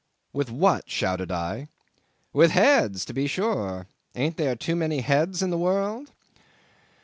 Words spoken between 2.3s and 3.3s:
"With heads to be